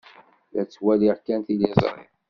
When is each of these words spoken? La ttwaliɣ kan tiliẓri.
La 0.53 0.63
ttwaliɣ 0.65 1.17
kan 1.25 1.41
tiliẓri. 1.45 2.03